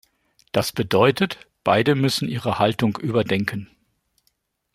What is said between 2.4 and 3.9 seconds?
Haltung überdenken.